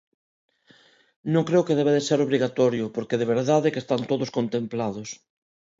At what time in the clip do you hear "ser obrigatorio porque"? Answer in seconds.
2.07-3.19